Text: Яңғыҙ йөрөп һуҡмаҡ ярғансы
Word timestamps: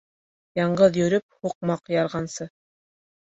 Яңғыҙ 0.59 0.95
йөрөп 1.01 1.45
һуҡмаҡ 1.45 1.93
ярғансы 1.97 2.49